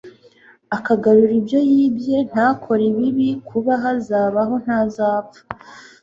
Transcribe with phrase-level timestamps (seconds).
[0.77, 5.41] akagarura ibyo yibye.., ntakore ibibi, kubaho azabaho ntazapfa.